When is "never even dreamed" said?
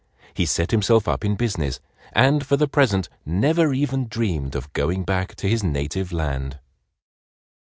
3.23-4.55